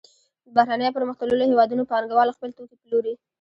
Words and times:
د 0.45 0.47
بهرنیو 0.55 0.95
پرمختللو 0.97 1.49
هېوادونو 1.51 1.83
پانګوال 1.91 2.29
خپل 2.35 2.49
توکي 2.57 2.75
پلوري 2.83 3.13